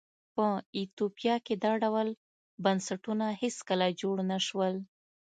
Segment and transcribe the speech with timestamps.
[0.35, 0.45] په
[0.77, 2.07] ایتوپیا کې دا ډول
[2.63, 4.73] بنسټونه هېڅکله جوړ نه شول.